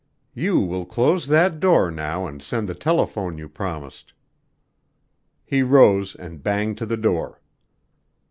"You 0.33 0.59
will 0.61 0.87
close 0.87 1.27
that 1.27 1.59
door 1.59 1.91
now 1.91 2.25
and 2.25 2.41
send 2.41 2.67
the 2.67 2.73
telephone 2.73 3.37
you 3.37 3.47
promised." 3.47 4.13
He 5.45 5.61
rose 5.61 6.15
and 6.15 6.41
banged 6.41 6.79
to 6.79 6.87
the 6.87 6.97
door. 6.97 7.39